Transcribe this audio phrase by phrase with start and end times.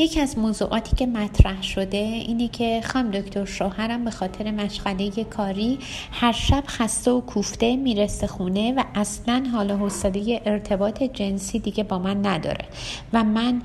[0.00, 5.78] یکی از موضوعاتی که مطرح شده اینه که خانم دکتر شوهرم به خاطر مشغله کاری
[6.12, 11.98] هر شب خسته و کوفته می‌رسه خونه و اصلا حال حوصله ارتباط جنسی دیگه با
[11.98, 12.64] من نداره
[13.12, 13.62] و من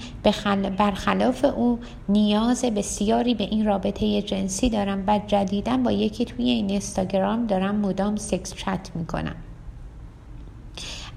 [0.77, 6.69] برخلاف او نیاز بسیاری به این رابطه جنسی دارم و جدیدا با یکی توی این
[6.69, 9.35] اینستاگرام دارم مدام سکس چت می‌کنم.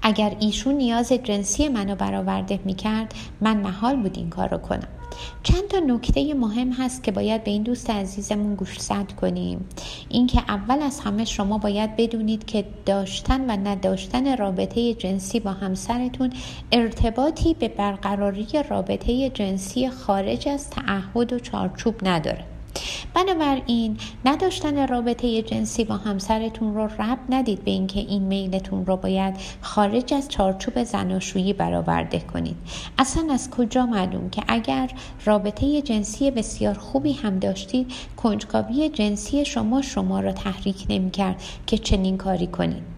[0.07, 4.87] اگر ایشون نیاز جنسی منو برآورده می‌کرد من محال بود این کار رو کنم.
[5.43, 9.65] چند تا نکته مهم هست که باید به این دوست عزیزمون گوشزد کنیم.
[10.09, 16.33] اینکه اول از همه شما باید بدونید که داشتن و نداشتن رابطه جنسی با همسرتون
[16.71, 22.56] ارتباطی به برقراری رابطه جنسی خارج از تعهد و چارچوب نداره.
[23.17, 29.35] بنابراین نداشتن رابطه جنسی با همسرتون رو رب ندید به اینکه این میلتون رو باید
[29.61, 32.55] خارج از چارچوب زناشویی برآورده کنید.
[32.97, 34.91] اصلا از کجا معلوم که اگر
[35.25, 42.17] رابطه جنسی بسیار خوبی هم داشتید کنجکاوی جنسی شما شما را تحریک نمی‌کرد که چنین
[42.17, 42.96] کاری کنید.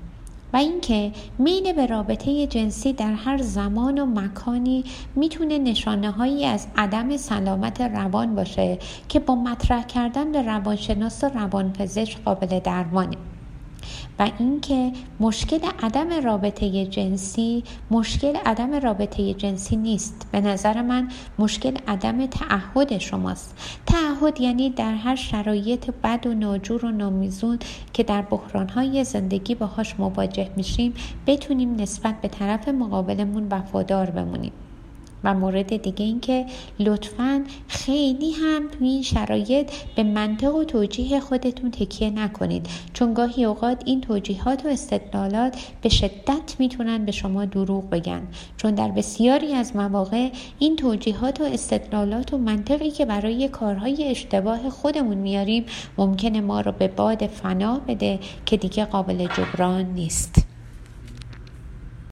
[0.53, 4.83] و اینکه میل به رابطه جنسی در هر زمان و مکانی
[5.15, 11.27] می‌تونه نشانه هایی از عدم سلامت روان باشه که با مطرح کردن به روانشناس و
[11.27, 13.17] روانپزشک قابل درمانه.
[14.19, 20.27] و اینکه مشکل عدم رابطه جنسی مشکل عدم رابطه جنسی نیست.
[20.31, 21.07] به نظر من
[21.39, 23.79] مشکل عدم تعهد شماست.
[23.85, 27.59] تعهد یعنی در هر شرایط بد و ناجور و نامیزون
[27.93, 30.93] که در بحرانهای زندگی باهاش مواجه میشیم
[31.27, 34.51] بتونیم نسبت به طرف مقابلمون وفادار بمونیم.
[35.23, 36.45] و مورد دیگه این که
[36.79, 42.67] لطفا خیلی هم توی این شرایط به منطق و توجیه خودتون تکیه نکنید.
[42.93, 48.27] چون گاهی اوقات این توجیهات و استدلالات به شدت می‌تونن به شما دروغ بگن.
[48.57, 54.69] چون در بسیاری از مواقع این توجیهات و استدلالات و منطقی که برای کارهای اشتباه
[54.69, 55.65] خودمون میاریم
[55.97, 60.48] ممکنه ما رو به باد فنا بده که دیگه قابل جبران نیست.